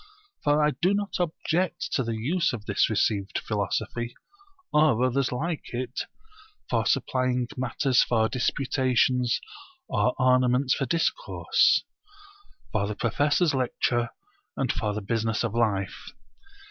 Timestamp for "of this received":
2.53-3.37